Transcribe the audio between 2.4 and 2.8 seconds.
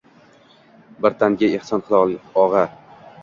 og’a.